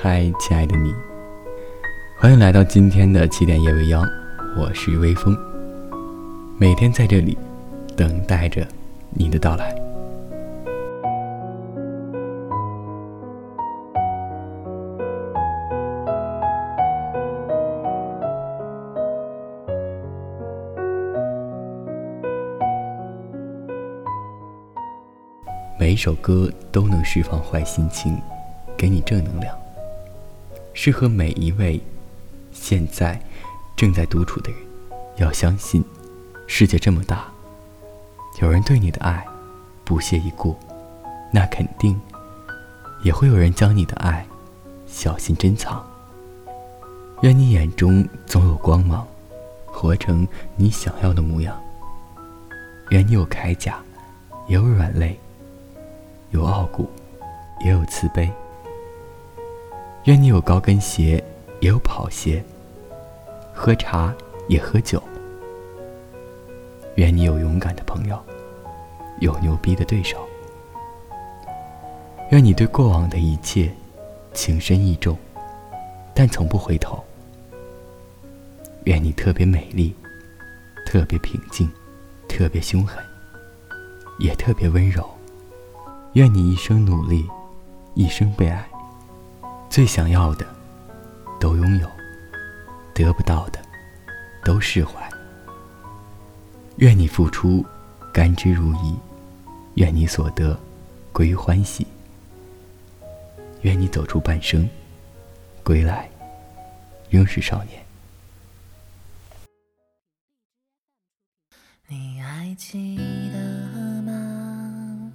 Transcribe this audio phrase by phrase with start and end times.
[0.00, 0.94] 嗨，亲爱的你，
[2.20, 4.08] 欢迎来到今天的起点夜未央，
[4.56, 5.36] 我是微风，
[6.56, 7.36] 每天在这里
[7.96, 8.64] 等待着
[9.10, 9.74] 你的到来。
[25.76, 28.16] 每一首歌都能释放坏心情，
[28.76, 29.52] 给你正能量。
[30.80, 31.80] 适合每一位
[32.52, 33.20] 现在
[33.74, 34.60] 正在独处的人，
[35.16, 35.84] 要相信，
[36.46, 37.24] 世界这么大，
[38.40, 39.26] 有人对你的爱
[39.84, 40.56] 不屑一顾，
[41.32, 42.00] 那肯定
[43.02, 44.24] 也会有人将你的爱
[44.86, 45.84] 小心珍藏。
[47.22, 49.04] 愿你眼中总有光芒，
[49.66, 51.60] 活成你想要的模样。
[52.90, 53.80] 愿你有铠甲，
[54.46, 55.16] 也有软肋；
[56.30, 56.88] 有傲骨，
[57.64, 58.32] 也有慈悲。
[60.08, 61.22] 愿你有高跟鞋，
[61.60, 62.42] 也有跑鞋；
[63.52, 64.10] 喝茶
[64.48, 65.02] 也喝酒。
[66.94, 68.18] 愿你有勇敢的朋友，
[69.20, 70.16] 有牛逼的对手。
[72.30, 73.70] 愿你对过往的一切
[74.32, 75.14] 情深意重，
[76.14, 77.04] 但从不回头。
[78.84, 79.94] 愿你特别美丽，
[80.86, 81.70] 特别平静，
[82.26, 83.04] 特别凶狠，
[84.18, 85.06] 也特别温柔。
[86.14, 87.28] 愿你一生努力，
[87.92, 88.66] 一生被爱。
[89.70, 90.46] 最想要的，
[91.38, 91.86] 都拥有；
[92.94, 93.60] 得不到的，
[94.44, 95.08] 都释怀。
[96.76, 97.64] 愿你付出，
[98.12, 98.96] 甘之如饴；
[99.74, 100.58] 愿你所得，
[101.12, 101.86] 归于欢喜。
[103.62, 104.68] 愿你走出半生，
[105.62, 106.08] 归来，
[107.10, 107.84] 仍是少年。
[111.88, 112.96] 你还记
[113.32, 115.12] 得吗？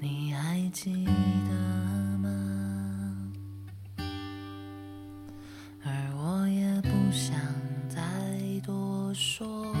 [0.00, 1.06] 你还记
[9.14, 9.74] 说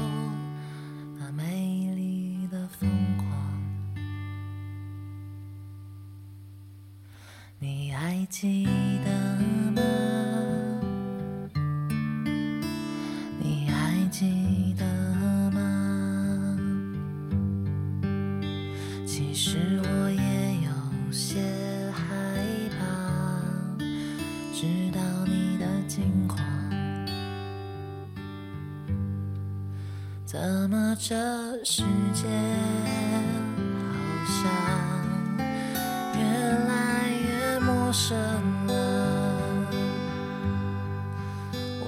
[1.18, 3.26] 那美丽的疯狂。
[7.58, 8.66] 你还记
[30.42, 31.14] 怎么这
[31.64, 32.26] 世界
[33.86, 33.94] 好
[34.26, 34.42] 像
[36.16, 36.20] 越
[36.66, 36.72] 来
[37.12, 37.92] 越陌……
[37.92, 38.18] 生
[38.66, 38.72] 了，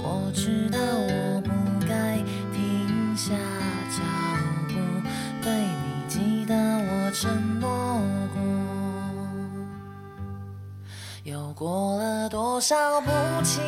[0.00, 1.50] 我知道我不
[1.84, 2.22] 该
[2.52, 3.32] 停下
[3.90, 3.98] 脚
[4.68, 4.74] 步，
[5.42, 8.00] 对你记得我承诺
[8.34, 8.38] 过。
[11.24, 13.10] 又过了多少不
[13.42, 13.60] 起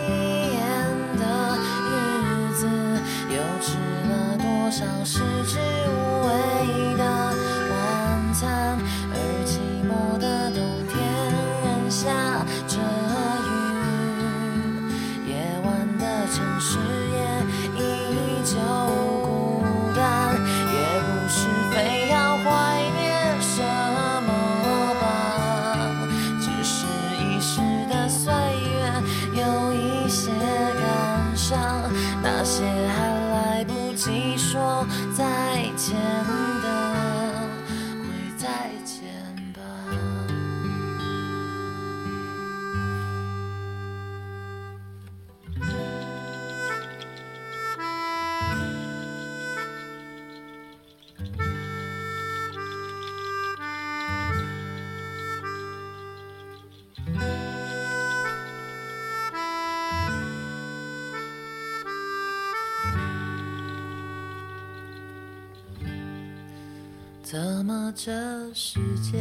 [67.28, 68.12] 怎么这
[68.54, 69.18] 世界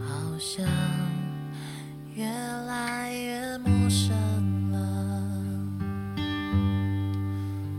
[0.00, 0.66] 好像
[2.12, 2.26] 越
[2.66, 4.12] 来越陌生
[4.72, 4.78] 了？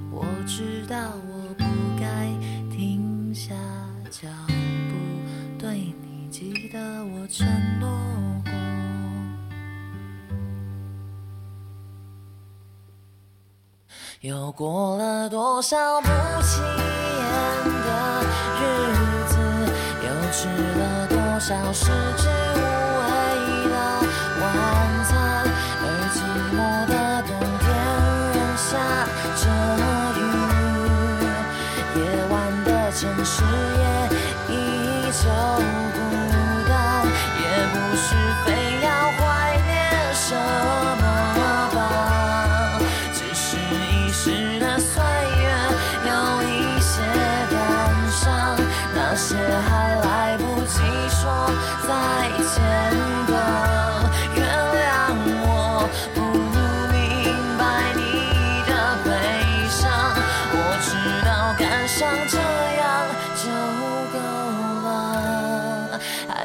[0.10, 0.96] 我知道
[1.28, 1.66] 我不
[2.00, 2.30] 该
[2.74, 3.54] 停下
[4.10, 4.96] 脚步，
[5.60, 7.46] 对你记得我承
[7.82, 7.90] 诺
[8.46, 8.54] 过。
[14.22, 17.95] 又过了多少不起眼的？
[21.48, 21.86] 消失
[22.18, 23.06] 之无味
[23.70, 23.74] 的
[24.42, 24.44] 晚
[25.06, 25.14] 餐？
[25.80, 26.18] 而寂
[26.58, 26.58] 寞
[26.90, 27.30] 的冬
[27.62, 27.64] 天
[28.34, 28.66] 仍下
[29.36, 29.46] 着
[30.18, 30.20] 雨，
[32.02, 32.02] 夜
[32.32, 32.34] 晚
[32.64, 33.34] 的城市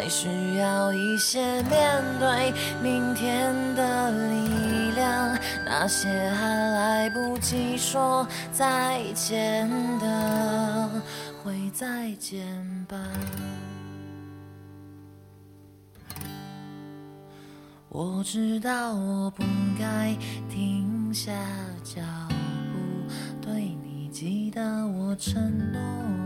[0.00, 5.38] 还需要一些面对明天的力量。
[5.66, 9.68] 那些还来不及说再见
[9.98, 10.88] 的，
[11.44, 12.46] 会再见
[12.88, 12.96] 吧。
[17.90, 19.42] 我知道我不
[19.78, 20.16] 该
[20.48, 21.30] 停下
[21.84, 22.00] 脚
[22.72, 23.12] 步，
[23.42, 26.19] 对你记得我承诺。